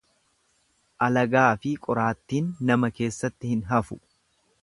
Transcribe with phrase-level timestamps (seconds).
[1.07, 4.01] Alagaafi qoraattiin nama keessatti hin hafu.